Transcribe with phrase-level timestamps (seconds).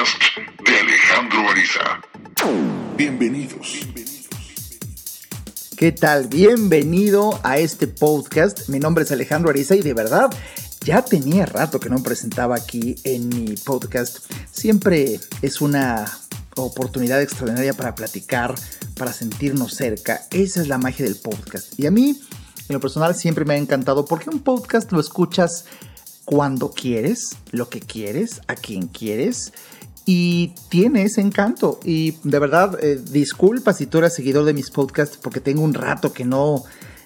[0.00, 0.22] podcast
[0.64, 2.00] de Alejandro Ariza.
[2.96, 3.86] Bienvenidos.
[5.76, 6.28] ¿Qué tal?
[6.28, 8.68] Bienvenido a este podcast.
[8.68, 10.30] Mi nombre es Alejandro Ariza y de verdad
[10.82, 14.30] ya tenía rato que no me presentaba aquí en mi podcast.
[14.50, 16.06] Siempre es una
[16.56, 18.54] oportunidad extraordinaria para platicar,
[18.96, 20.22] para sentirnos cerca.
[20.30, 21.78] Esa es la magia del podcast.
[21.78, 22.18] Y a mí,
[22.68, 25.66] en lo personal, siempre me ha encantado porque un podcast lo escuchas
[26.24, 29.52] cuando quieres, lo que quieres, a quien quieres.
[30.12, 31.78] Y tiene ese encanto.
[31.84, 35.72] Y de verdad, eh, disculpa si tú eres seguidor de mis podcasts porque tengo un
[35.72, 36.64] rato que no,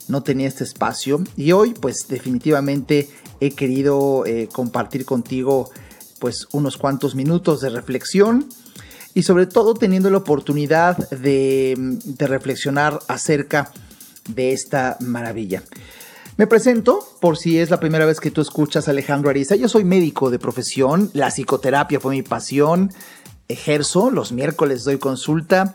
[0.08, 1.22] no tenía este espacio.
[1.36, 5.68] Y hoy, pues definitivamente he querido eh, compartir contigo
[6.18, 8.48] pues unos cuantos minutos de reflexión
[9.12, 13.70] y sobre todo teniendo la oportunidad de, de reflexionar acerca
[14.30, 15.62] de esta maravilla.
[16.37, 19.55] Me presento, por si es la primera vez que tú escuchas Alejandro Ariza.
[19.55, 22.92] Yo soy médico de profesión, la psicoterapia fue mi pasión,
[23.47, 25.75] ejerzo, los miércoles doy consulta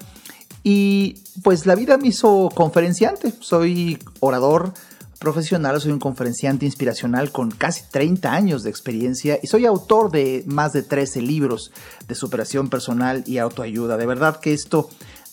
[0.62, 3.32] y pues la vida me hizo conferenciante.
[3.40, 4.74] Soy orador
[5.18, 10.44] profesional, soy un conferenciante inspiracional con casi 30 años de experiencia y soy autor de
[10.46, 11.72] más de 13 libros
[12.06, 13.96] de superación personal y autoayuda.
[13.96, 14.90] De verdad que esto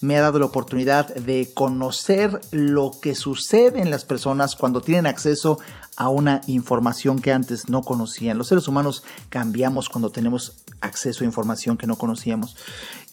[0.07, 5.07] me ha dado la oportunidad de conocer lo que sucede en las personas cuando tienen
[5.07, 5.59] acceso
[5.97, 8.39] a una información que antes no conocían.
[8.39, 12.57] Los seres humanos cambiamos cuando tenemos acceso a información que no conocíamos.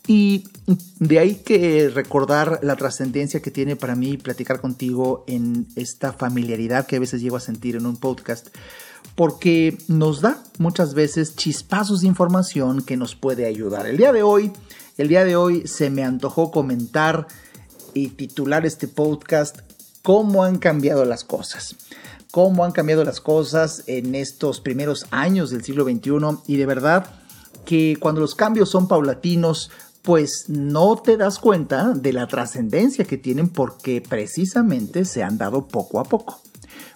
[0.06, 0.44] Y
[1.00, 6.86] de ahí que recordar la trascendencia que tiene para mí platicar contigo en esta familiaridad
[6.86, 8.50] que a veces llego a sentir en un podcast,
[9.16, 13.88] porque nos da muchas veces chispazos de información que nos puede ayudar.
[13.88, 14.52] El día de hoy
[14.98, 17.28] el día de hoy se me antojó comentar
[17.94, 19.60] y titular este podcast
[20.02, 21.76] cómo han cambiado las cosas.
[22.32, 27.08] Cómo han cambiado las cosas en estos primeros años del siglo XXI y de verdad
[27.66, 29.72] que cuando los cambios son paulatinos,
[30.02, 35.68] pues no te das cuenta de la trascendencia que tienen porque precisamente se han dado
[35.68, 36.42] poco a poco.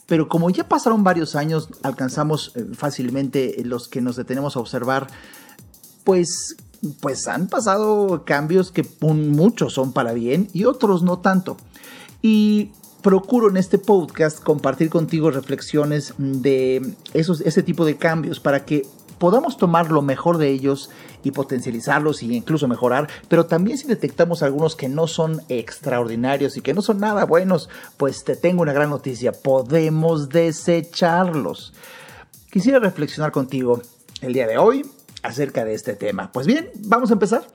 [0.06, 5.08] Pero como ya pasaron varios años, alcanzamos eh, fácilmente los que nos detenemos a observar,
[6.04, 6.56] pues
[7.00, 11.58] pues han pasado cambios que muchos son para bien y otros no tanto.
[12.22, 12.72] Y
[13.02, 18.86] procuro en este podcast compartir contigo reflexiones de esos, ese tipo de cambios para que
[19.18, 20.90] podamos tomar lo mejor de ellos
[21.24, 26.62] y potencializarlos e incluso mejorar, pero también si detectamos algunos que no son extraordinarios y
[26.62, 31.74] que no son nada buenos, pues te tengo una gran noticia, podemos desecharlos.
[32.52, 33.82] Quisiera reflexionar contigo
[34.22, 34.84] el día de hoy
[35.28, 36.32] acerca de este tema.
[36.32, 37.46] Pues bien, vamos a empezar.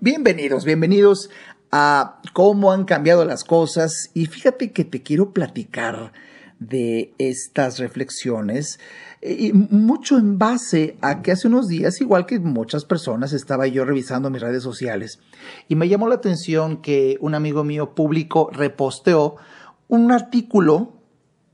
[0.00, 1.30] Bienvenidos, bienvenidos
[1.70, 6.12] a cómo han cambiado las cosas y fíjate que te quiero platicar
[6.58, 8.78] de estas reflexiones
[9.20, 13.66] eh, y mucho en base a que hace unos días, igual que muchas personas, estaba
[13.66, 15.20] yo revisando mis redes sociales
[15.68, 19.36] y me llamó la atención que un amigo mío público reposteó
[19.88, 20.93] un artículo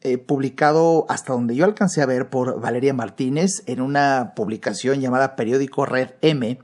[0.03, 5.37] eh, publicado hasta donde yo alcancé a ver por Valeria Martínez en una publicación llamada
[5.37, 6.59] Periódico Red M,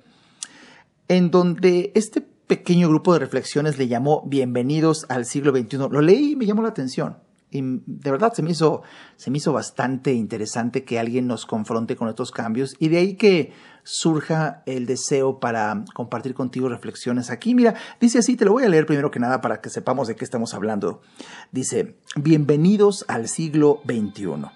[1.08, 5.76] en donde este pequeño grupo de reflexiones le llamó Bienvenidos al siglo XXI.
[5.90, 7.18] Lo leí y me llamó la atención.
[7.50, 8.82] Y de verdad se me hizo,
[9.16, 13.14] se me hizo bastante interesante que alguien nos confronte con estos cambios y de ahí
[13.14, 13.52] que
[13.84, 17.54] surja el deseo para compartir contigo reflexiones aquí.
[17.54, 20.16] Mira, dice así, te lo voy a leer primero que nada para que sepamos de
[20.16, 21.02] qué estamos hablando.
[21.52, 24.50] Dice, bienvenidos al siglo XXI,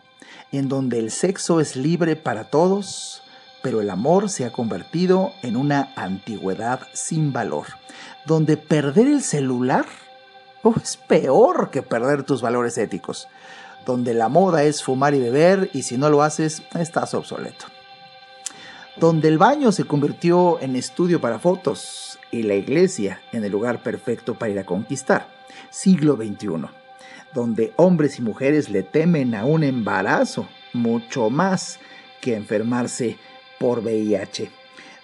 [0.51, 3.23] en donde el sexo es libre para todos,
[3.63, 7.67] pero el amor se ha convertido en una antigüedad sin valor,
[8.27, 9.87] donde perder el celular
[10.83, 13.29] es peor que perder tus valores éticos,
[13.87, 17.67] donde la moda es fumar y beber y si no lo haces estás obsoleto,
[18.97, 23.83] donde el baño se convirtió en estudio para fotos y la iglesia en el lugar
[23.83, 25.29] perfecto para ir a conquistar,
[25.71, 26.67] siglo XXI,
[27.35, 31.79] donde hombres y mujeres le temen a un embarazo mucho más
[32.21, 33.17] que enfermarse
[33.59, 34.51] por VIH,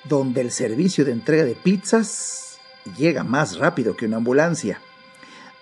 [0.04, 2.58] donde el servicio de entrega de pizzas
[2.96, 4.80] llega más rápido que una ambulancia,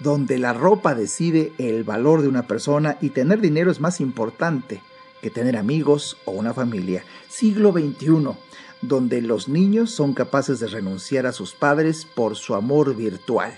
[0.00, 4.82] donde la ropa decide el valor de una persona y tener dinero es más importante
[5.22, 7.04] que tener amigos o una familia.
[7.28, 8.36] Siglo XXI,
[8.82, 13.54] donde los niños son capaces de renunciar a sus padres por su amor virtual.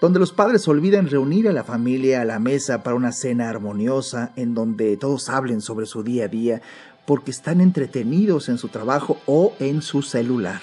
[0.00, 4.32] Donde los padres olvidan reunir a la familia a la mesa para una cena armoniosa
[4.36, 6.62] en donde todos hablen sobre su día a día
[7.06, 10.60] porque están entretenidos en su trabajo o en su celular.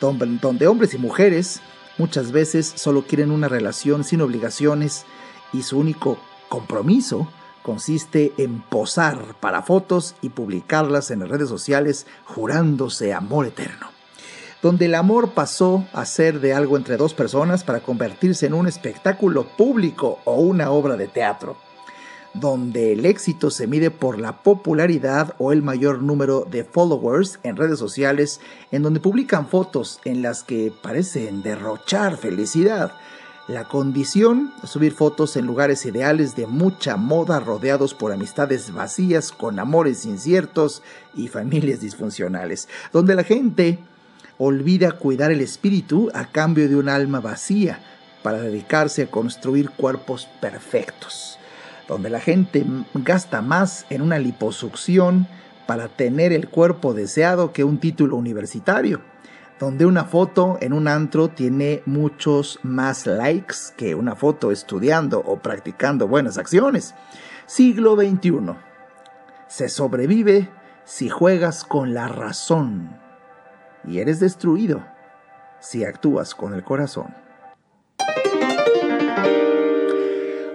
[0.00, 1.60] Donde hombres y mujeres
[2.00, 5.04] Muchas veces solo quieren una relación sin obligaciones
[5.52, 6.16] y su único
[6.48, 7.28] compromiso
[7.62, 13.88] consiste en posar para fotos y publicarlas en las redes sociales jurándose amor eterno,
[14.62, 18.66] donde el amor pasó a ser de algo entre dos personas para convertirse en un
[18.66, 21.58] espectáculo público o una obra de teatro,
[22.34, 27.56] donde el éxito se mide por la popularidad o el mayor número de followers en
[27.56, 28.40] redes sociales,
[28.70, 32.92] en donde publican fotos en las que parecen derrochar felicidad,
[33.48, 39.58] la condición, subir fotos en lugares ideales de mucha moda rodeados por amistades vacías con
[39.58, 40.84] amores inciertos
[41.14, 43.80] y familias disfuncionales, donde la gente
[44.38, 47.80] olvida cuidar el espíritu a cambio de un alma vacía
[48.22, 51.39] para dedicarse a construir cuerpos perfectos,
[51.90, 52.64] donde la gente
[52.94, 55.26] gasta más en una liposucción
[55.66, 59.00] para tener el cuerpo deseado que un título universitario
[59.58, 65.40] donde una foto en un antro tiene muchos más likes que una foto estudiando o
[65.40, 66.94] practicando buenas acciones.
[67.44, 68.54] Siglo XXI.
[69.48, 70.48] Se sobrevive
[70.84, 72.96] si juegas con la razón
[73.84, 74.82] y eres destruido
[75.58, 77.14] si actúas con el corazón.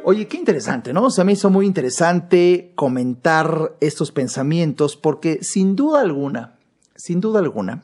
[0.08, 1.10] Oye, qué interesante, ¿no?
[1.10, 6.60] Se me hizo muy interesante comentar estos pensamientos porque sin duda alguna,
[6.96, 7.82] sin duda alguna,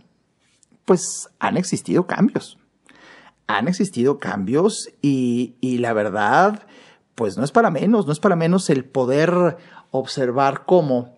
[0.85, 2.59] pues han existido cambios.
[3.47, 6.67] Han existido cambios y, la verdad,
[7.15, 9.57] pues no es para menos, no es para menos el poder
[9.89, 11.17] observar cómo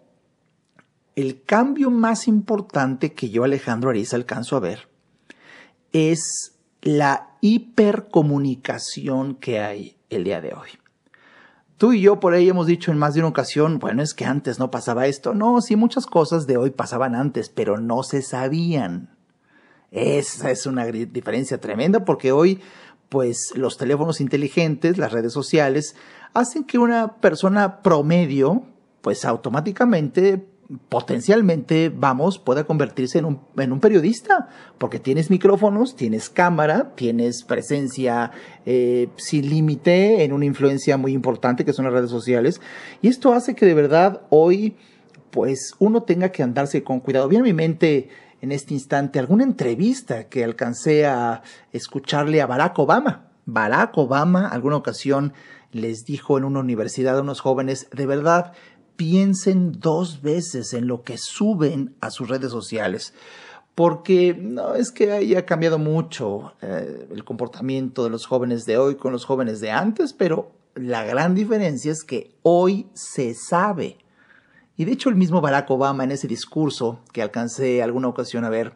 [1.17, 4.87] el cambio más importante que yo, Alejandro Ariza, alcanzo a ver
[5.91, 10.69] es la hipercomunicación que hay el día de hoy.
[11.77, 14.25] Tú y yo por ahí hemos dicho en más de una ocasión, bueno, es que
[14.25, 15.33] antes no pasaba esto.
[15.33, 19.15] No, sí, muchas cosas de hoy pasaban antes, pero no se sabían.
[19.91, 22.61] Esa es una diferencia tremenda porque hoy,
[23.09, 25.95] pues los teléfonos inteligentes, las redes sociales,
[26.33, 28.63] hacen que una persona promedio,
[29.01, 30.47] pues automáticamente
[30.89, 37.43] potencialmente, vamos, pueda convertirse en un, en un, periodista, porque tienes micrófonos, tienes cámara, tienes
[37.43, 38.31] presencia
[38.65, 42.61] eh, sin límite en una influencia muy importante que son las redes sociales,
[43.01, 44.75] y esto hace que de verdad hoy,
[45.31, 47.27] pues uno tenga que andarse con cuidado.
[47.27, 48.09] Viene mi mente
[48.41, 53.29] en este instante alguna entrevista que alcancé a escucharle a Barack Obama.
[53.45, 55.33] Barack Obama alguna ocasión
[55.73, 58.53] les dijo en una universidad a unos jóvenes, de verdad,
[58.95, 63.13] piensen dos veces en lo que suben a sus redes sociales.
[63.75, 68.95] Porque no es que haya cambiado mucho eh, el comportamiento de los jóvenes de hoy
[68.95, 73.97] con los jóvenes de antes, pero la gran diferencia es que hoy se sabe
[74.75, 78.49] y de hecho el mismo Barack Obama en ese discurso que alcancé alguna ocasión a
[78.49, 78.73] ver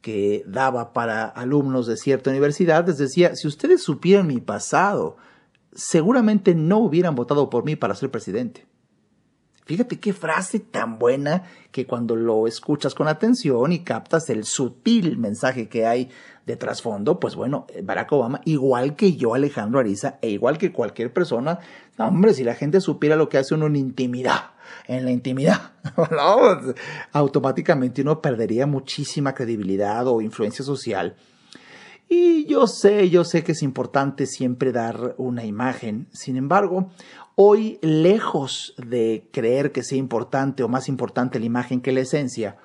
[0.00, 5.16] que daba para alumnos de cierta universidad, les decía, si ustedes supieran mi pasado,
[5.72, 8.66] seguramente no hubieran votado por mí para ser presidente.
[9.72, 15.16] Fíjate qué frase tan buena que cuando lo escuchas con atención y captas el sutil
[15.16, 16.10] mensaje que hay
[16.44, 21.10] de trasfondo, pues bueno, Barack Obama, igual que yo, Alejandro Ariza, e igual que cualquier
[21.14, 21.58] persona,
[21.96, 24.50] hombre, si la gente supiera lo que hace uno en intimidad,
[24.88, 25.72] en la intimidad,
[27.12, 31.16] automáticamente uno perdería muchísima credibilidad o influencia social.
[32.14, 36.08] Y yo sé, yo sé que es importante siempre dar una imagen.
[36.12, 36.90] Sin embargo,
[37.36, 42.56] hoy, lejos de creer que sea importante o más importante la imagen que la esencia,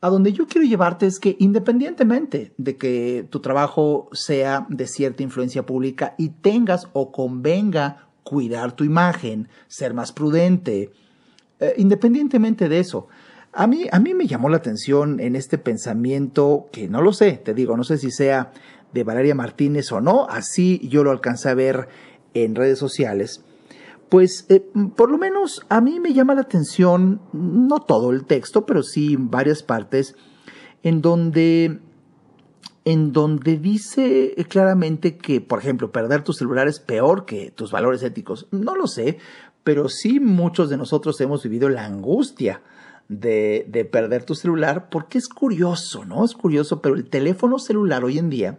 [0.00, 5.22] a donde yo quiero llevarte es que independientemente de que tu trabajo sea de cierta
[5.22, 10.90] influencia pública y tengas o convenga cuidar tu imagen, ser más prudente,
[11.58, 13.08] eh, independientemente de eso,
[13.52, 17.32] a mí, a mí me llamó la atención en este pensamiento que no lo sé,
[17.32, 18.52] te digo, no sé si sea
[18.94, 21.88] de Valeria Martínez o no, así yo lo alcancé a ver
[22.32, 23.44] en redes sociales.
[24.10, 24.60] Pues eh,
[24.96, 29.16] por lo menos a mí me llama la atención, no todo el texto, pero sí
[29.16, 30.16] varias partes,
[30.82, 31.78] en donde,
[32.84, 38.02] en donde dice claramente que, por ejemplo, perder tu celular es peor que tus valores
[38.02, 38.48] éticos.
[38.50, 39.18] No lo sé,
[39.62, 42.62] pero sí muchos de nosotros hemos vivido la angustia
[43.08, 46.24] de, de, perder tu celular, porque es curioso, ¿no?
[46.24, 48.58] Es curioso, pero el teléfono celular hoy en día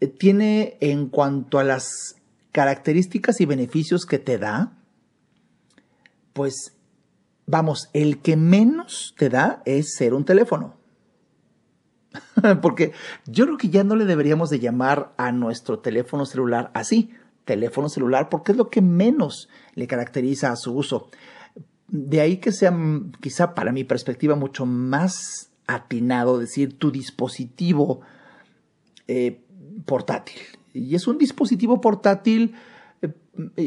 [0.00, 2.15] eh, tiene en cuanto a las
[2.56, 4.72] características y beneficios que te da,
[6.32, 6.74] pues
[7.44, 10.74] vamos, el que menos te da es ser un teléfono.
[12.62, 12.92] Porque
[13.26, 17.10] yo creo que ya no le deberíamos de llamar a nuestro teléfono celular así,
[17.44, 21.10] teléfono celular porque es lo que menos le caracteriza a su uso.
[21.88, 22.74] De ahí que sea
[23.20, 28.00] quizá para mi perspectiva mucho más atinado decir tu dispositivo
[29.08, 29.44] eh,
[29.84, 30.40] portátil.
[30.76, 32.54] Y es un dispositivo portátil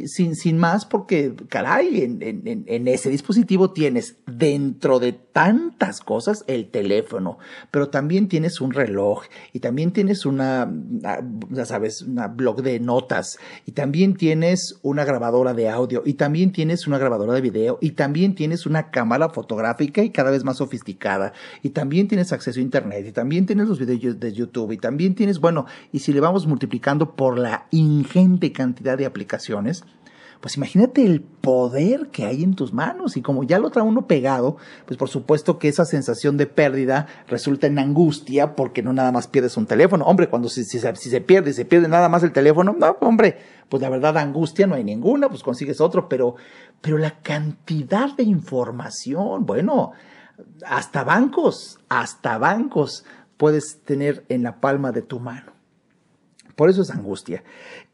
[0.05, 7.37] sin, sin más, porque, caray, en, ese dispositivo tienes dentro de tantas cosas el teléfono,
[7.71, 9.23] pero también tienes un reloj
[9.53, 10.71] y también tienes una,
[11.49, 16.51] ya sabes, una blog de notas y también tienes una grabadora de audio y también
[16.51, 20.57] tienes una grabadora de video y también tienes una cámara fotográfica y cada vez más
[20.57, 24.77] sofisticada y también tienes acceso a internet y también tienes los videos de YouTube y
[24.77, 29.58] también tienes, bueno, y si le vamos multiplicando por la ingente cantidad de aplicaciones,
[30.41, 34.07] pues imagínate el poder que hay en tus manos y como ya lo trae uno
[34.07, 39.11] pegado, pues por supuesto que esa sensación de pérdida resulta en angustia porque no nada
[39.11, 40.05] más pierdes un teléfono.
[40.05, 43.37] Hombre, cuando si, si, se pierde, se pierde nada más el teléfono, no, hombre,
[43.67, 46.35] pues la verdad angustia no hay ninguna, pues consigues otro, pero,
[46.79, 49.91] pero la cantidad de información, bueno,
[50.65, 53.03] hasta bancos, hasta bancos
[53.35, 55.58] puedes tener en la palma de tu mano.
[56.59, 57.41] Por eso es angustia.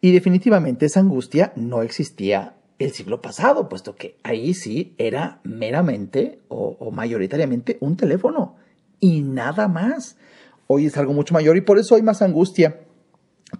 [0.01, 6.39] Y definitivamente esa angustia no existía el siglo pasado, puesto que ahí sí era meramente
[6.47, 8.55] o, mayoritariamente un teléfono
[8.99, 10.17] y nada más.
[10.65, 12.79] Hoy es algo mucho mayor y por eso hay más angustia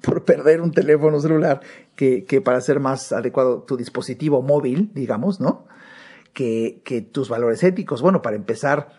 [0.01, 1.61] por perder un teléfono celular
[1.95, 5.67] que, que para ser más adecuado tu dispositivo móvil, digamos, ¿no?
[6.33, 8.01] Que, que tus valores éticos.
[8.01, 8.89] Bueno, para empezar,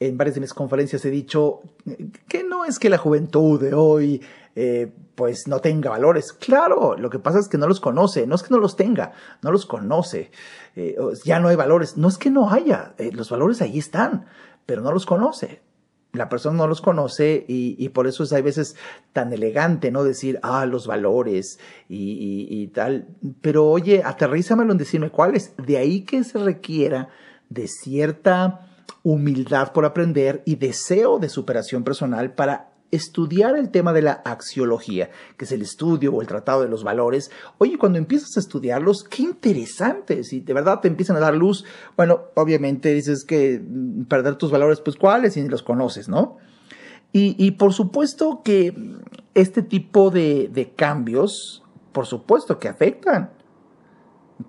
[0.00, 1.62] en varias de mis conferencias he dicho
[2.28, 4.22] que no es que la juventud de hoy
[4.54, 6.32] eh, pues no tenga valores.
[6.32, 9.12] Claro, lo que pasa es que no los conoce, no es que no los tenga,
[9.42, 10.30] no los conoce.
[10.74, 14.26] Eh, ya no hay valores, no es que no haya, eh, los valores ahí están,
[14.66, 15.62] pero no los conoce.
[16.12, 18.76] La persona no los conoce y, por eso es a veces
[19.12, 20.02] tan elegante, ¿no?
[20.02, 21.58] Decir, ah, los valores
[21.90, 23.08] y, y tal.
[23.42, 25.52] Pero oye, aterrízamelo en decirme cuáles.
[25.58, 27.10] De ahí que se requiera
[27.50, 28.65] de cierta
[29.06, 35.10] humildad por aprender y deseo de superación personal para estudiar el tema de la axiología,
[35.36, 37.30] que es el estudio o el tratado de los valores.
[37.58, 40.24] Oye, cuando empiezas a estudiarlos, qué interesante.
[40.24, 41.64] Si de verdad te empiezan a dar luz,
[41.96, 46.38] bueno, obviamente dices que mm, perder tus valores, pues cuáles, ni los conoces, ¿no?
[47.12, 48.74] Y, por supuesto que
[49.32, 53.30] este tipo de, de cambios, por supuesto que afectan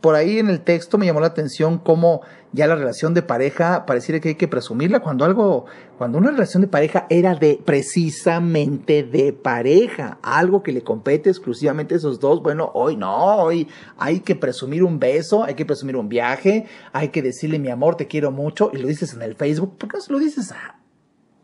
[0.01, 3.86] por ahí en el texto me llamó la atención cómo ya la relación de pareja
[3.86, 5.65] pareciera que hay que presumirla cuando algo,
[5.98, 11.94] cuando una relación de pareja era de precisamente de pareja, algo que le compete exclusivamente
[11.94, 13.67] a esos dos, bueno, hoy no, hoy
[13.98, 17.96] hay que presumir un beso, hay que presumir un viaje, hay que decirle mi amor,
[17.96, 20.51] te quiero mucho y lo dices en el Facebook, ¿por qué no se lo dices
[20.51, 20.79] a,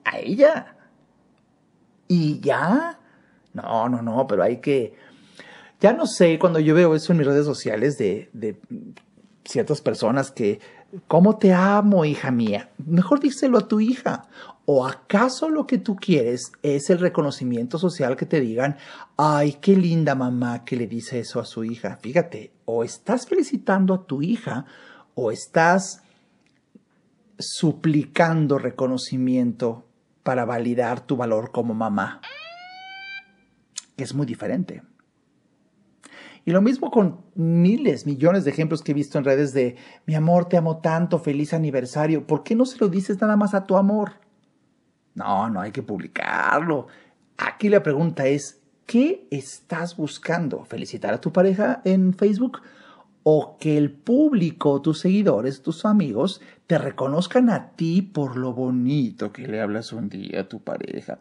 [0.04, 0.76] a ella?
[2.10, 3.00] Y ya,
[3.54, 4.96] no, no, no, pero hay que
[5.84, 8.30] ya no sé, cuando yo veo eso en mis redes sociales de,
[9.44, 10.62] ciertas personas que,
[11.10, 12.72] ¿cómo te amo, hija mía?
[12.78, 14.30] Mejor díselo a tu hija.
[14.64, 18.78] ¿O acaso lo que tú quieres es el reconocimiento social que te digan,
[19.18, 21.98] ay, qué linda mamá que le dice eso a su hija?
[22.02, 24.66] Fíjate, o estás felicitando a tu hija
[25.16, 26.02] o estás
[27.38, 29.84] suplicando reconocimiento
[30.24, 32.22] para validar tu valor como mamá.
[33.98, 34.82] Es muy diferente.
[36.46, 40.16] Y lo mismo con miles, millones de ejemplos que he visto en redes de mi
[40.16, 42.28] amor, te amo tanto, feliz aniversario.
[42.28, 44.14] ¿Por qué no se lo dices nada más a tu amor?
[45.16, 46.88] No, no hay que publicarlo.
[47.38, 50.66] Aquí la pregunta es, ¿qué estás buscando?
[50.66, 52.62] ¿Felicitar a tu pareja en Facebook?
[53.26, 59.32] ¿O que el público, tus seguidores, tus amigos, te reconozcan a ti por lo bonito
[59.32, 61.20] que le hablas un día a tu pareja?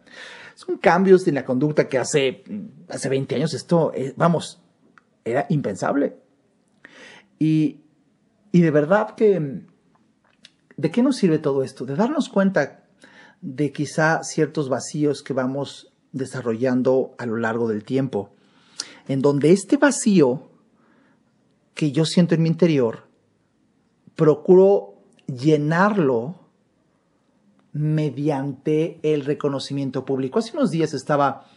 [0.55, 2.43] Son cambios en la conducta que hace,
[2.89, 4.62] hace 20 años esto, eh, vamos,
[5.25, 6.17] era impensable.
[7.39, 7.81] Y,
[8.51, 9.61] y de verdad que,
[10.77, 11.85] ¿de qué nos sirve todo esto?
[11.85, 12.85] De darnos cuenta
[13.41, 18.33] de quizá ciertos vacíos que vamos desarrollando a lo largo del tiempo,
[19.07, 20.49] en donde este vacío
[21.73, 23.07] que yo siento en mi interior,
[24.15, 24.93] procuro
[25.27, 26.35] llenarlo
[27.71, 30.39] mediante el reconocimiento público.
[30.39, 31.47] Hace unos días estaba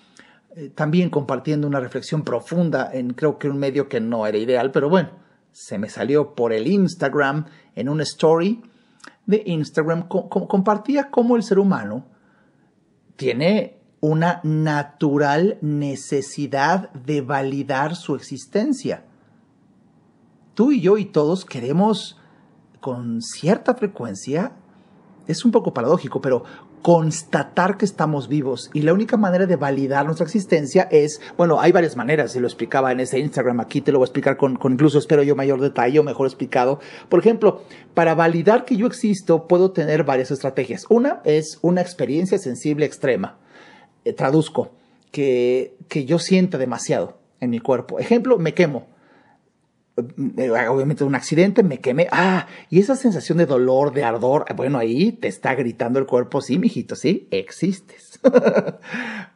[0.57, 4.73] eh, también compartiendo una reflexión profunda en creo que un medio que no era ideal,
[4.73, 5.11] pero bueno,
[5.53, 7.45] se me salió por el Instagram
[7.75, 8.63] en una story
[9.27, 12.07] de Instagram, compartía cómo el ser humano
[13.17, 19.05] tiene una natural necesidad de validar su existencia.
[20.55, 22.19] Tú y yo y todos queremos
[22.81, 24.53] con cierta frecuencia,
[25.27, 26.45] es un poco paradójico, pero
[26.87, 31.73] constatar que estamos vivos y la única manera de validar nuestra existencia es, bueno, hay
[31.73, 34.55] varias maneras, y lo explicaba en ese Instagram, aquí te lo voy a explicar con,
[34.55, 36.79] con incluso espero yo mayor detalle o mejor explicado.
[37.09, 40.87] Por ejemplo, para validar que yo existo puedo tener varias estrategias.
[40.89, 43.37] Una es una experiencia sensible extrema.
[44.05, 44.71] Eh, traduzco,
[45.11, 47.99] que, que yo sienta demasiado en mi cuerpo.
[47.99, 48.87] Ejemplo, me quemo
[49.97, 55.13] obviamente un accidente, me quemé, ah, y esa sensación de dolor, de ardor, bueno, ahí
[55.13, 58.21] te está gritando el cuerpo, sí, mijito, sí, existes.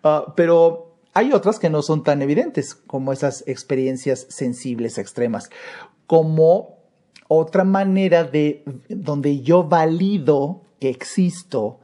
[0.03, 5.51] Ah, pero hay otras que no son tan evidentes, como esas experiencias sensibles extremas,
[6.07, 6.79] como
[7.29, 11.81] otra manera de donde yo valido que existo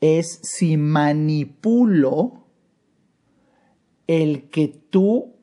[0.00, 2.44] es si manipulo
[4.06, 5.34] el que tú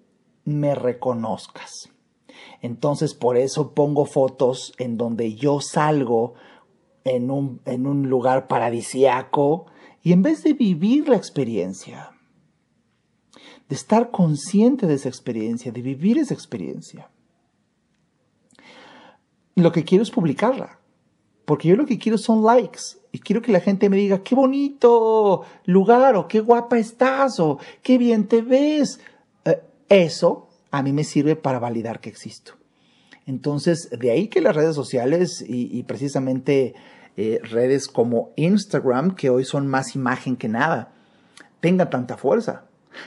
[0.44, 1.95] me reconozcas.
[2.66, 6.34] Entonces por eso pongo fotos en donde yo salgo
[7.04, 9.68] en un, en un lugar paradisiaco
[10.02, 12.10] y en vez de vivir la experiencia,
[13.70, 17.12] de estar consciente de esa experiencia, de vivir esa experiencia,
[19.54, 20.80] lo que quiero es publicarla.
[21.46, 22.98] Porque yo lo que quiero son likes.
[23.12, 27.60] Y quiero que la gente me diga, qué bonito lugar, o qué guapa estás, o
[27.84, 29.00] qué bien te ves.
[29.46, 30.46] Eh, eso
[30.78, 32.54] a mí me sirve para validar que existo.
[33.26, 36.76] Entonces, de ahí que las redes sociales y, precisamente
[37.18, 40.94] eh, redes como Instagram, que hoy son más imagen que nada,
[41.60, 42.66] tengan tanta fuerza.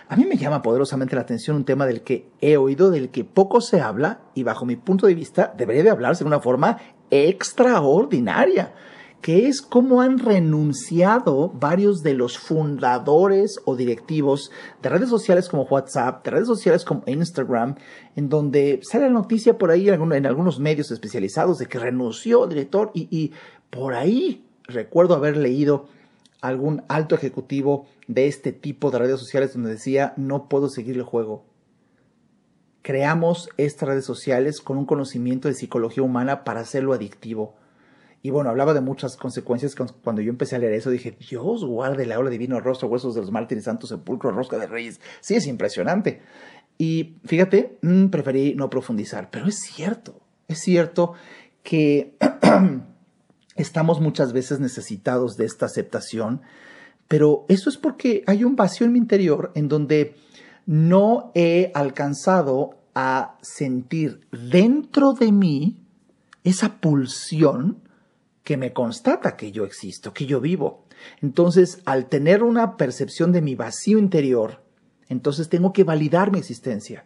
[0.09, 3.25] A mí me llama poderosamente la atención un tema del que he oído, del que
[3.25, 6.79] poco se habla y bajo mi punto de vista debería de hablarse de una forma
[7.11, 8.73] extraordinaria
[9.21, 15.65] que es cómo han renunciado varios de los fundadores o directivos de redes sociales como
[15.65, 17.75] WhatsApp, de redes sociales como Instagram,
[18.15, 22.51] en donde sale la noticia por ahí en algunos medios especializados de que renunció el
[22.51, 23.33] director y, y
[23.71, 25.89] por ahí recuerdo haber leído
[26.41, 31.03] algún alto ejecutivo de este tipo de redes sociales donde decía no puedo seguir el
[31.03, 31.45] juego.
[32.83, 37.57] Creamos estas redes sociales con un conocimiento de psicología humana para hacerlo adictivo
[38.23, 39.75] y bueno, hablaba de muchas consecuencias.
[40.03, 43.21] Cuando yo empecé a leer eso, dije, Dios guarde la aula divino, rostro, huesos de
[43.21, 45.01] los mártires, santos, sepulcro, rosca de reyes.
[45.21, 46.21] Sí, es impresionante.
[46.79, 51.15] Y fíjate, mm, preferí no profundizar, pero es cierto, es cierto
[51.63, 52.17] que
[53.57, 56.43] estamos muchas veces necesitados de esta aceptación,
[57.09, 60.15] pero eso es porque hay un vacío en mi interior en donde
[60.67, 65.83] no he alcanzado a sentir dentro de mí
[66.45, 67.88] esa pulsión
[68.49, 70.87] que me constata que yo existo, que yo vivo.
[71.21, 74.63] Entonces, al tener una percepción de mi vacío interior,
[75.11, 77.05] entonces tengo que validar mi existencia.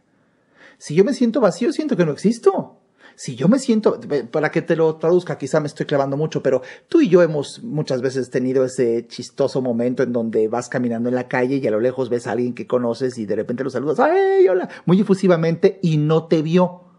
[0.79, 2.79] Si yo me siento vacío, siento que no existo.
[3.17, 3.99] Si yo me siento,
[4.31, 7.61] para que te lo traduzca, quizá me estoy clavando mucho, pero tú y yo hemos
[7.65, 11.73] muchas veces tenido ese chistoso momento en donde vas caminando en la calle y a
[11.73, 14.69] lo lejos ves a alguien que conoces y de repente lo saludas, ¡ay, hola!
[14.87, 16.92] Muy efusivamente y no te vio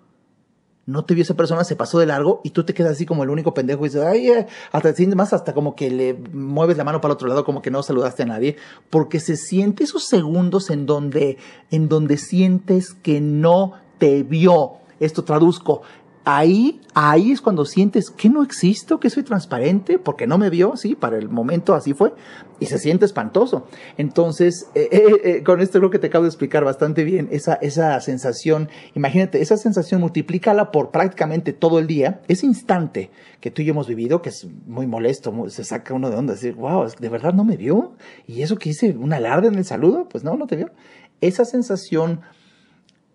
[0.85, 3.23] no te vio esa persona, se pasó de largo y tú te quedas así como
[3.23, 6.83] el único pendejo y dices, ay, eh", hasta más, hasta como que le mueves la
[6.83, 8.57] mano para el otro lado, como que no saludaste a nadie,
[8.89, 11.37] porque se siente esos segundos en donde,
[11.71, 14.73] en donde sientes que no te vio.
[14.99, 15.81] Esto traduzco,
[16.25, 20.77] ahí, ahí es cuando sientes que no existo, que soy transparente, porque no me vio,
[20.77, 22.13] sí, para el momento así fue,
[22.59, 23.67] y se siente espantoso.
[23.97, 27.55] Entonces, eh, eh, eh, con esto creo que te acabo de explicar bastante bien esa,
[27.55, 33.61] esa sensación, imagínate, esa sensación multiplícala por prácticamente todo el día, ese instante que tú
[33.61, 36.87] y yo hemos vivido, que es muy molesto, se saca uno de onda, decir, wow,
[36.97, 37.93] de verdad no me vio,
[38.27, 40.71] y eso que hice un alarde en el saludo, pues no, no te vio.
[41.19, 42.21] Esa sensación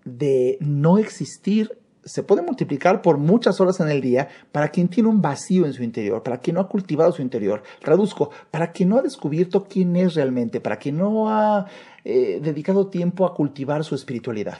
[0.04, 5.08] de no existir se puede multiplicar por muchas horas en el día para quien tiene
[5.08, 7.62] un vacío en su interior, para quien no ha cultivado su interior.
[7.80, 11.66] Traduzco, para quien no ha descubierto quién es realmente, para quien no ha
[12.04, 14.58] eh, dedicado tiempo a cultivar su espiritualidad.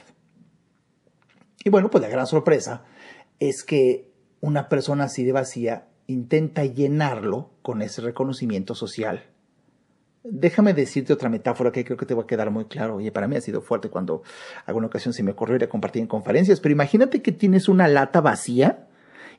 [1.63, 2.83] Y bueno, pues la gran sorpresa
[3.39, 9.23] es que una persona así de vacía intenta llenarlo con ese reconocimiento social.
[10.23, 12.95] Déjame decirte otra metáfora que creo que te va a quedar muy claro.
[12.95, 14.23] Oye, para mí ha sido fuerte cuando
[14.65, 17.87] alguna ocasión se me ocurrió ir a compartir en conferencias, pero imagínate que tienes una
[17.87, 18.85] lata vacía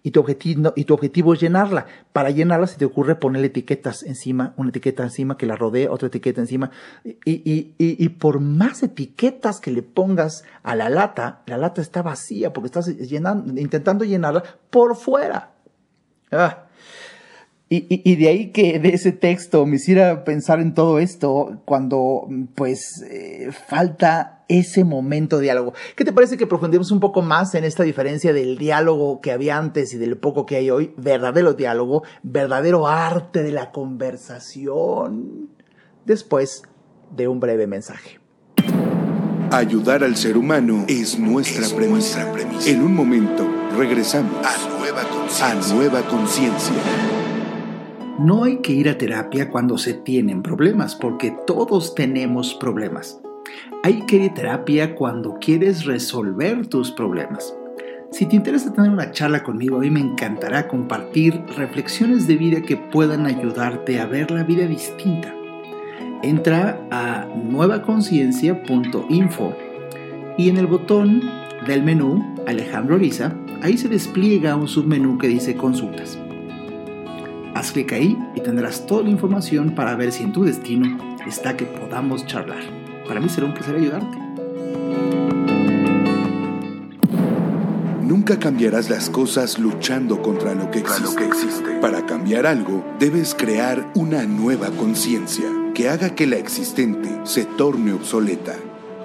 [0.03, 1.87] y tu objetivo, es llenarla.
[2.14, 6.09] Para llenarla se te ocurre ponerle etiquetas encima, una etiqueta encima que la rodee, otra
[6.09, 6.71] etiqueta encima.
[7.05, 11.83] Y, y, y, y por más etiquetas que le pongas a la lata, la lata
[11.83, 15.53] está vacía porque estás llenando, intentando llenarla por fuera.
[16.33, 16.70] Ah.
[17.73, 22.27] Y, y, de ahí que de ese texto me hiciera pensar en todo esto cuando
[22.57, 25.73] pues eh, falta ese momento de diálogo.
[25.95, 29.57] ¿Qué te parece que profundemos un poco más en esta diferencia del diálogo que había
[29.57, 30.93] antes y del poco que hay hoy?
[30.97, 35.51] Verdadero diálogo, verdadero arte de la conversación.
[36.05, 36.65] Después
[37.15, 38.19] de un breve mensaje.
[39.53, 42.29] Ayudar al ser humano es nuestra, premisa.
[42.67, 46.75] En un momento regresamos a nueva conciencia.
[48.21, 53.19] No hay que ir a terapia cuando se tienen problemas, porque todos tenemos problemas.
[53.83, 57.57] Hay que ir a terapia cuando quieres resolver tus problemas.
[58.11, 62.77] Si te interesa tener una charla conmigo, a me encantará compartir reflexiones de vida que
[62.77, 65.35] puedan ayudarte a ver la vida distinta.
[66.23, 69.57] Entra a nuevaconciencia.info
[70.37, 71.23] y en el botón
[71.67, 76.19] del menú Alejandro Ariza, ahí se despliega un submenú que dice consultas.
[77.61, 80.96] Haz clic ahí y tendrás toda la información para ver si en tu destino
[81.27, 82.62] está que podamos charlar.
[83.07, 84.16] Para mí será un placer ayudarte.
[88.01, 91.79] Nunca cambiarás las cosas luchando contra lo que existe.
[91.83, 95.44] Para cambiar algo, debes crear una nueva conciencia
[95.75, 98.55] que haga que la existente se torne obsoleta.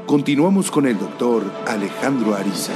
[0.05, 2.71] Continuamos con el doctor Alejandro Ariza.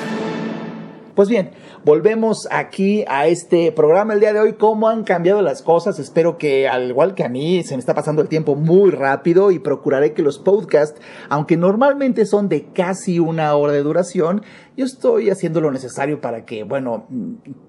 [1.16, 1.52] Pues bien,
[1.86, 4.54] volvemos aquí a este programa el día de hoy.
[4.54, 6.00] ¿Cómo han cambiado las cosas?
[6.00, 9.52] Espero que, al igual que a mí, se me está pasando el tiempo muy rápido
[9.52, 14.44] y procuraré que los podcasts, aunque normalmente son de casi una hora de duración,
[14.76, 17.08] yo estoy haciendo lo necesario para que, bueno,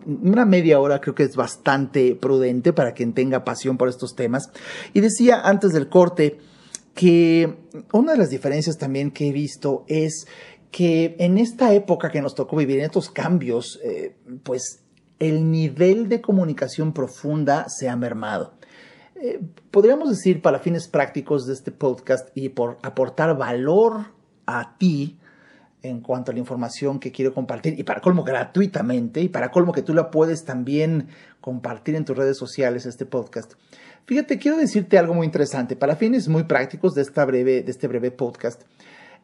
[0.07, 4.51] una media hora creo que es bastante prudente para quien tenga pasión por estos temas.
[4.92, 6.38] Y decía antes del corte
[6.94, 7.57] que
[7.92, 10.27] una de las diferencias también que he visto es
[10.71, 14.85] que en esta época que nos tocó vivir, en estos cambios, eh, pues
[15.19, 18.55] el nivel de comunicación profunda se ha mermado.
[19.17, 24.07] Eh, podríamos decir, para fines prácticos de este podcast y por aportar valor
[24.47, 25.19] a ti
[25.83, 29.73] en cuanto a la información que quiero compartir, y para colmo gratuitamente, y para colmo
[29.73, 31.09] que tú la puedes también
[31.41, 33.55] compartir en tus redes sociales, este podcast.
[34.07, 35.77] Fíjate, quiero decirte algo muy interesante.
[35.77, 38.63] Para fines muy prácticos de, esta breve, de este breve podcast,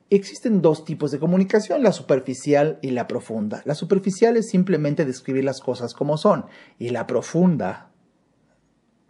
[0.09, 3.62] Existen dos tipos de comunicación, la superficial y la profunda.
[3.64, 6.47] La superficial es simplemente describir las cosas como son
[6.79, 7.90] y la profunda,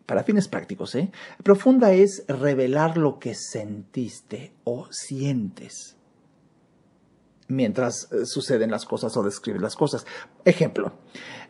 [0.06, 1.10] para fines prácticos, ¿eh?
[1.42, 5.96] profunda es revelar lo que sentiste o sientes
[7.48, 10.06] mientras eh, suceden las cosas o describir las cosas.
[10.44, 10.92] Ejemplo,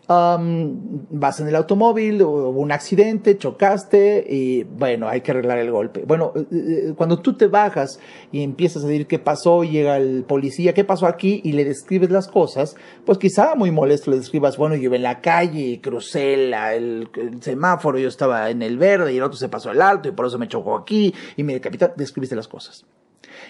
[0.08, 6.04] vas en el automóvil, hubo un accidente, chocaste y bueno, hay que arreglar el golpe.
[6.06, 7.98] Bueno, eh, eh, cuando tú te bajas
[8.30, 12.10] y empiezas a decir qué pasó, llega el policía, qué pasó aquí y le describes
[12.10, 16.34] las cosas, pues quizá muy molesto le describas, bueno, yo iba en la calle, crucé
[16.34, 20.08] el, el, semáforo, yo estaba en el verde y el otro se pasó al alto
[20.08, 22.84] y por eso me chocó aquí y me capitán, describiste las cosas.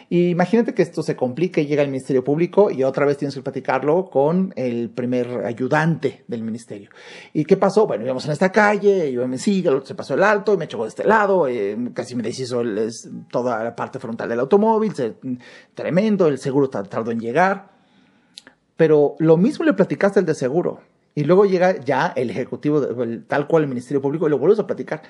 [0.08, 3.42] Imagínate que esto se complica y llega al Ministerio Público y otra vez tienes que
[3.42, 6.90] platicarlo con el primer ayudante del Ministerio.
[7.32, 7.86] ¿Y qué pasó?
[7.86, 10.84] Bueno, íbamos en esta calle, yo me otro se pasó el alto y me chocó
[10.84, 12.62] de este lado, eh, casi me deshizo
[13.30, 14.92] toda la parte frontal del automóvil,
[15.74, 17.76] tremendo, el seguro tardó en llegar.
[18.76, 20.80] Pero lo mismo le platicaste al de seguro.
[21.14, 22.86] Y luego llega ya el ejecutivo,
[23.26, 25.02] tal cual el Ministerio Público, y lo vuelves a platicar.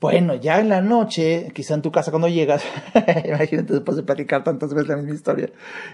[0.00, 2.64] Bueno, ya en la noche, quizá en tu casa cuando llegas,
[3.26, 5.50] imagínate después de platicar tantas veces la misma historia,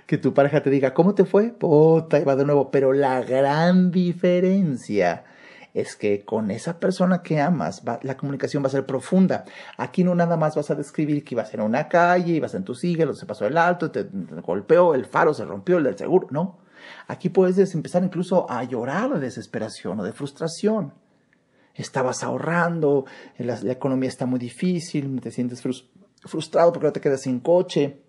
[0.06, 1.48] que tu pareja te diga, ¿cómo te fue?
[1.48, 2.70] Puta, va de nuevo.
[2.70, 5.24] Pero la gran diferencia
[5.74, 9.44] es que con esa persona que amas, la comunicación va a ser profunda.
[9.76, 12.76] Aquí no nada más vas a describir que ibas en una calle, ibas en tu
[12.76, 14.06] siglo, se pasó el alto, te,
[14.40, 16.28] golpeó, el faro se rompió, el del seguro.
[16.30, 16.58] No.
[17.08, 20.92] Aquí puedes empezar incluso a llorar de desesperación o de frustración
[21.76, 23.04] estabas ahorrando,
[23.38, 25.62] la, economía está muy difícil, te sientes
[26.22, 28.00] frustrado porque no te quedas sin coche.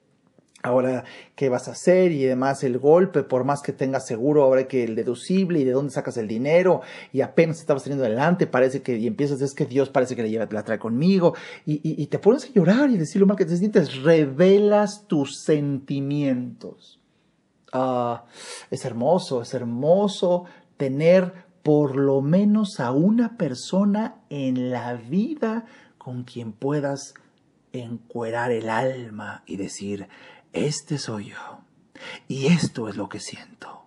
[0.64, 1.04] Ahora,
[1.36, 2.12] ¿qué vas a hacer?
[2.12, 5.72] Y además el golpe, por más que tengas seguro, ahora que el deducible y de
[5.72, 6.82] dónde sacas el dinero
[7.14, 10.48] y apenas estabas teniendo adelante, parece que, y empiezas, es que Dios parece que la,
[10.50, 13.56] la trae conmigo y, y, te pones a llorar y decir lo mal que te
[13.56, 17.00] sientes, revelas tus sentimientos.
[17.72, 18.26] Ah,
[18.72, 20.46] es hermoso, es hermoso
[20.78, 25.66] tener por lo menos a una persona en la vida
[25.98, 27.14] con quien puedas
[27.74, 30.08] encuerar el alma y decir,
[30.54, 31.60] este soy yo
[32.30, 33.84] y esto es lo que siento.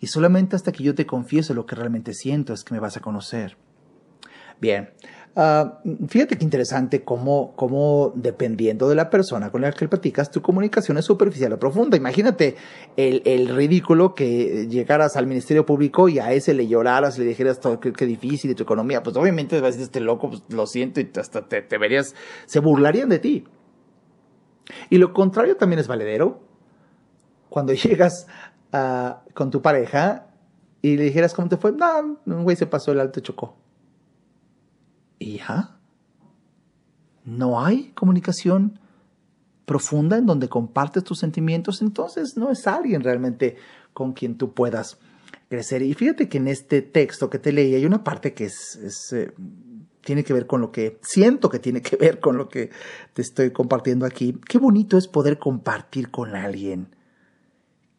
[0.00, 2.96] Y solamente hasta que yo te confiese lo que realmente siento es que me vas
[2.96, 3.56] a conocer.
[4.60, 4.90] Bien,
[5.40, 10.42] Ah, fíjate qué interesante cómo, cómo, dependiendo de la persona con la que platicas, tu
[10.42, 11.96] comunicación es superficial o profunda.
[11.96, 12.56] Imagínate
[12.96, 17.60] el, el ridículo que llegaras al Ministerio Público y a ese le lloraras, le dijeras
[17.60, 19.04] todo qué, difícil de tu economía.
[19.04, 22.16] Pues obviamente vas a decir, este loco, pues, lo siento, y hasta te, te verías,
[22.46, 23.44] se burlarían de ti.
[24.90, 26.40] Y lo contrario también es valedero.
[27.48, 28.26] Cuando llegas
[28.72, 30.26] uh, con tu pareja
[30.82, 33.67] y le dijeras cómo te fue, no, un güey se pasó el alto y chocó
[35.18, 35.40] y.
[37.24, 38.78] No hay comunicación
[39.64, 43.56] profunda en donde compartes tus sentimientos, entonces no es alguien realmente
[43.92, 44.98] con quien tú puedas
[45.48, 45.82] crecer.
[45.82, 49.32] Y fíjate que en este texto que te leí hay una parte que es, eh,
[50.00, 52.70] tiene que ver con lo que siento que tiene que ver con lo que
[53.12, 54.38] te estoy compartiendo aquí.
[54.48, 56.88] Qué bonito es poder compartir con alguien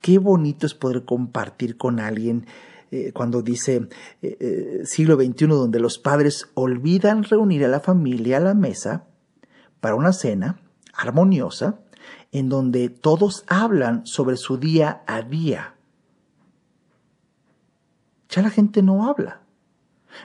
[0.01, 2.45] qué bonito es poder compartir con alguien
[2.91, 3.87] eh, cuando dice
[4.21, 9.05] eh, eh, siglo XXI, donde los padres olvidan reunir a la familia a la mesa
[9.79, 10.59] para una cena
[10.93, 11.79] armoniosa,
[12.31, 15.75] en donde todos hablan sobre su día a día.
[18.29, 19.41] Ya la gente no habla.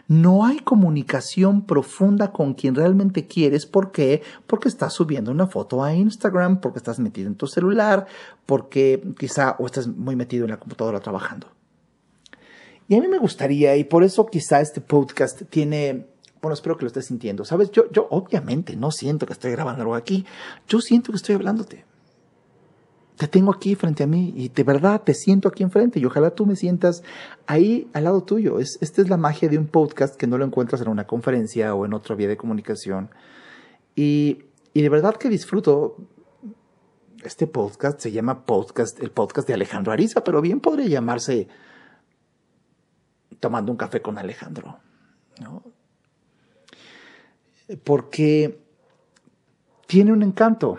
[0.08, 3.66] No hay comunicación profunda con quien realmente quieres.
[3.66, 4.22] ¿Por qué?
[4.46, 8.06] Porque estás subiendo una foto a Instagram, porque estás metido en tu celular,
[8.46, 11.53] porque quizá o estás muy metido en la computadora trabajando.
[12.88, 16.06] Y a mí me gustaría, y por eso quizá este podcast tiene,
[16.42, 17.44] bueno, espero que lo estés sintiendo.
[17.44, 20.26] Sabes, yo, yo obviamente no siento que estoy grabando algo aquí,
[20.68, 21.84] yo siento que estoy hablándote
[23.16, 26.30] te tengo aquí frente a mí y de verdad te siento aquí enfrente y ojalá
[26.30, 27.02] tú me sientas
[27.46, 28.58] ahí al lado tuyo.
[28.58, 31.74] Es, esta es la magia de un podcast que no lo encuentras en una conferencia
[31.74, 33.10] o en otra vía de comunicación.
[33.94, 35.96] Y, y de verdad que disfruto.
[37.22, 41.48] Este podcast se llama podcast, el podcast de Alejandro Ariza, pero bien podría llamarse
[43.44, 44.78] tomando un café con Alejandro.
[45.38, 45.62] ¿no?
[47.84, 48.58] Porque
[49.86, 50.78] tiene un encanto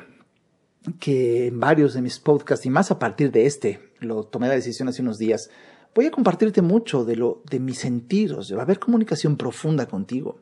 [0.99, 4.55] que en varios de mis podcasts y más a partir de este, lo tomé la
[4.55, 5.51] decisión hace unos días,
[5.93, 10.39] voy a compartirte mucho de lo de mis sentidos, va a haber comunicación profunda contigo.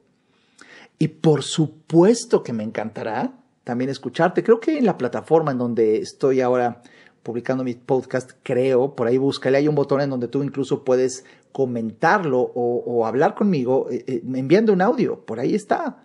[0.97, 3.33] Y por supuesto que me encantará
[3.65, 4.45] también escucharte.
[4.45, 6.83] Creo que en la plataforma en donde estoy ahora
[7.21, 11.25] publicando mi podcast, creo, por ahí búscale, hay un botón en donde tú incluso puedes
[11.53, 16.03] comentarlo o, hablar conmigo eh, eh, enviando un audio, por ahí está.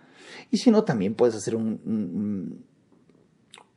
[0.49, 2.63] Y si no, también puedes hacer un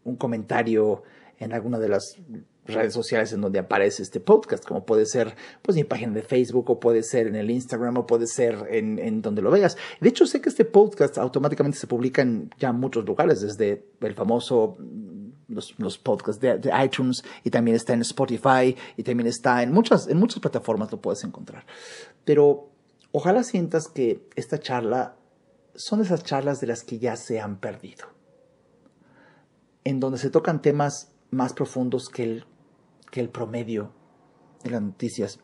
[0.04, 1.02] un comentario
[1.38, 2.16] en alguna de las
[2.64, 6.70] redes sociales en donde aparece este podcast, como puede ser pues mi página de Facebook
[6.70, 9.76] o puede ser en el Instagram o puede ser en, donde lo veas.
[10.00, 14.14] De hecho, sé que este podcast automáticamente se publica en ya muchos lugares, desde el
[14.14, 14.76] famoso
[15.52, 20.08] los, podcasts de, de, iTunes y también está en Spotify y también está en muchas,
[20.08, 21.64] en muchas plataformas lo puedes encontrar.
[22.24, 22.70] Pero
[23.12, 25.16] ojalá sientas que esta charla
[25.74, 28.12] son esas charlas de las que ya se han perdido
[29.84, 32.44] en donde se tocan temas más profundos que el,
[33.10, 33.92] que el promedio
[34.62, 35.40] de las noticias.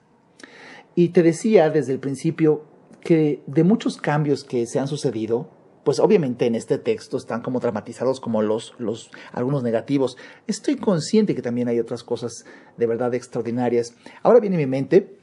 [0.94, 2.64] Y te decía desde el principio
[3.00, 5.50] que de muchos cambios que se han sucedido,
[5.88, 10.18] pues obviamente en este texto están como dramatizados como los, los algunos negativos.
[10.46, 12.44] Estoy consciente que también hay otras cosas
[12.76, 13.94] de verdad extraordinarias.
[14.22, 15.16] Ahora viene a mi mente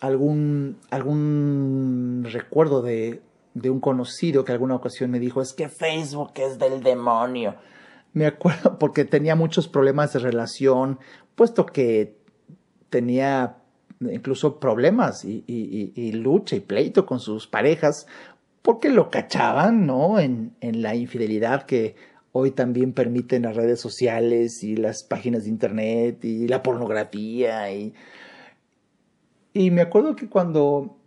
[0.00, 3.22] algún, algún recuerdo de,
[3.54, 7.54] de un conocido que alguna ocasión me dijo, es que Facebook es del demonio.
[8.12, 10.98] Me acuerdo porque tenía muchos problemas de relación,
[11.36, 12.16] puesto que
[12.90, 13.58] tenía
[14.00, 18.08] incluso problemas y, lucha y pleito con sus parejas,
[18.62, 20.18] porque lo cachaban, ¿no?
[20.18, 21.96] En, en la infidelidad que
[22.32, 27.72] hoy también permiten las redes sociales y las páginas de internet y la pornografía.
[27.72, 27.94] Y,
[29.52, 30.98] y me acuerdo que cuando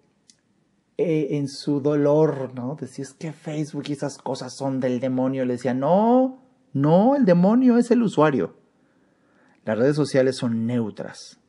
[0.98, 2.78] eh, en su dolor, ¿no?
[2.80, 7.78] Decías que Facebook y esas cosas son del demonio, le decía, no, no, el demonio
[7.78, 8.56] es el usuario.
[9.66, 11.40] Las redes sociales son neutras.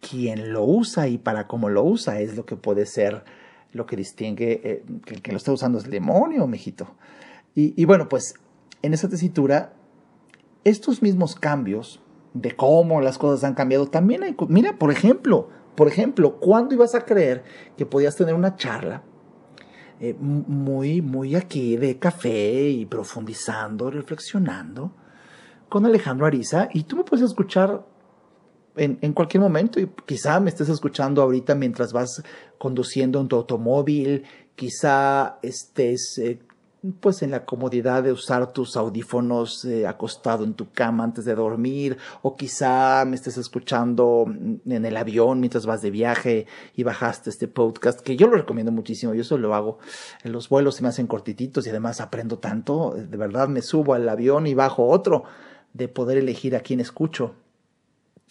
[0.00, 3.24] Quien lo usa y para cómo lo usa es lo que puede ser
[3.72, 6.88] lo que distingue eh, que el que lo está usando es el demonio, mijito.
[7.54, 8.34] Y, bueno, pues
[8.82, 9.72] en esa tesitura,
[10.62, 12.00] estos mismos cambios
[12.32, 16.94] de cómo las cosas han cambiado, también hay, mira, por ejemplo, por ejemplo, ¿cuándo ibas
[16.94, 17.42] a creer
[17.76, 19.02] que podías tener una charla
[19.98, 24.92] eh, muy, muy aquí de café y profundizando, reflexionando
[25.68, 27.84] con Alejandro Ariza y tú me puedes escuchar
[28.78, 32.22] en, cualquier momento y quizá me estés escuchando ahorita mientras vas
[32.58, 36.38] conduciendo en tu automóvil, quizá estés eh,
[37.00, 41.34] pues en la comodidad de usar tus audífonos eh, acostado en tu cama antes de
[41.34, 47.30] dormir o quizá me estés escuchando en el avión mientras vas de viaje y bajaste
[47.30, 49.78] este podcast que yo lo recomiendo muchísimo yo eso lo hago.
[50.22, 53.94] En los vuelos se me hacen cortititos y además aprendo tanto de verdad me subo
[53.94, 55.24] al avión y bajo otro
[55.72, 57.34] de poder elegir a quién escucho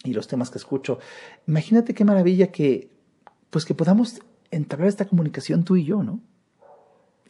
[0.04, 0.98] y los temas que escucho.
[1.46, 2.90] Imagínate qué maravilla que
[3.50, 6.20] pues que podamos entablar esta comunicación tú y yo no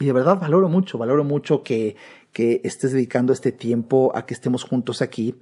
[0.01, 1.97] y de verdad valoro mucho, valoro mucho que,
[2.33, 5.35] que estés dedicando este tiempo a que estemos juntos aquí,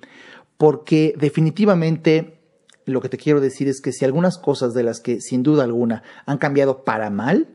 [0.56, 2.38] porque definitivamente
[2.86, 5.64] lo que te quiero decir es que si algunas cosas de las que sin duda
[5.64, 7.48] alguna han cambiado para mal,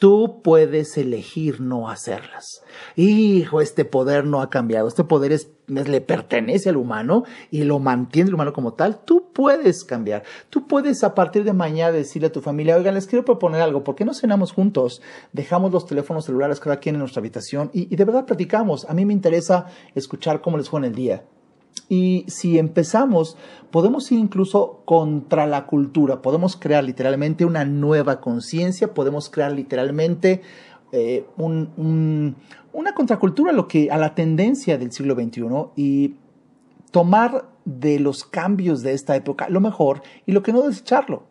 [0.00, 2.62] Tú puedes elegir no hacerlas.
[2.96, 4.88] Hijo, este poder no ha cambiado.
[4.88, 9.04] Este poder es, le pertenece al humano y lo mantiene el humano como tal.
[9.04, 10.22] Tú puedes cambiar.
[10.48, 13.84] Tú puedes a partir de mañana decirle a tu familia, oigan, les quiero proponer algo.
[13.84, 15.02] ¿Por qué no cenamos juntos?
[15.34, 18.86] Dejamos los teléfonos celulares cada quien en nuestra habitación y, de verdad platicamos.
[18.88, 21.24] A mí me interesa escuchar cómo les fue en el día.
[21.88, 23.36] Y si empezamos,
[23.70, 30.42] podemos ir incluso contra la cultura, podemos crear literalmente una nueva conciencia, podemos crear literalmente
[30.92, 35.42] eh, una contracultura a, lo que, a la tendencia del siglo XXI
[35.76, 36.14] y
[36.90, 41.24] tomar de los cambios de esta época lo mejor y lo que no desecharlo.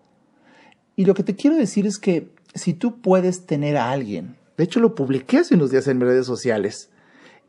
[0.96, 4.64] Y lo que te quiero decir es que si tú puedes tener a alguien, de
[4.64, 6.90] hecho lo publiqué hace unos días en redes sociales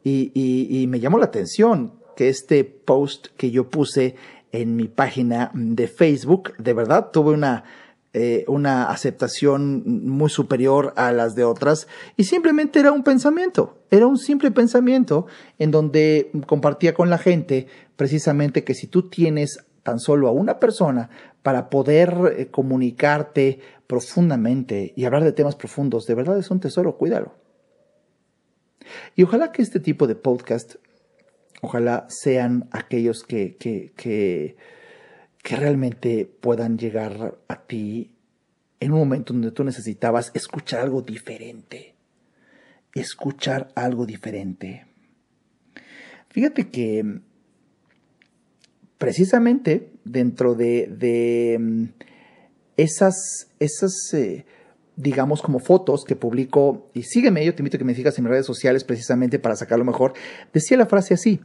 [0.04, 4.14] y, me llamó la atención que este post que yo puse
[4.52, 7.64] en mi página de Facebook, de verdad tuve una,
[8.12, 14.06] eh, una aceptación muy superior a las de otras y simplemente era un pensamiento, era
[14.06, 15.28] un simple pensamiento
[15.58, 20.60] en donde compartía con la gente precisamente que si tú tienes tan solo a una
[20.60, 21.08] persona
[21.42, 26.98] para poder eh, comunicarte profundamente y hablar de temas profundos, de verdad es un tesoro,
[26.98, 27.32] cuídalo.
[29.16, 30.74] Y ojalá que este tipo de podcast,
[31.60, 34.56] ojalá sean aquellos que, que, que,
[35.42, 38.12] realmente puedan llegar a ti
[38.78, 41.94] en un momento donde tú necesitabas escuchar algo diferente.
[42.94, 44.86] Escuchar algo diferente.
[46.28, 47.20] Fíjate que
[48.98, 51.84] precisamente dentro de, mm,
[52.76, 54.44] esas, esas eh,
[55.00, 58.24] digamos, como fotos que publico, y sígueme, yo te invito a que me sigas en
[58.24, 60.12] mis redes sociales precisamente para sacarlo mejor,
[60.52, 61.40] decía la frase así,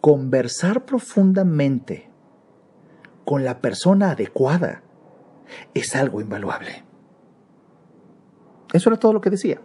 [0.00, 2.08] conversar profundamente
[3.24, 4.82] con la persona adecuada
[5.74, 6.84] es algo invaluable.
[8.72, 9.60] Eso era todo lo que decía.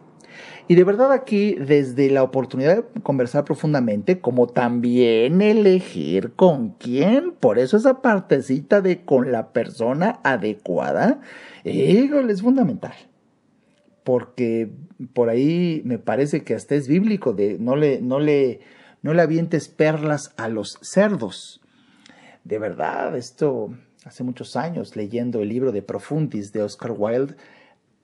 [0.68, 7.32] Y de verdad aquí, desde la oportunidad de conversar profundamente, como también elegir con quién,
[7.32, 11.22] por eso esa partecita de con la persona adecuada,
[11.64, 12.94] es fundamental.
[14.08, 14.72] Porque
[15.14, 18.62] por ahí me parece que hasta es bíblico de no le, no le,
[19.02, 21.60] no le avientes perlas a los cerdos.
[22.46, 27.36] De verdad, esto hace muchos años, leyendo el libro de Profundis de Oscar Wilde,